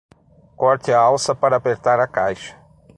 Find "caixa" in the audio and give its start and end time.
2.07-2.57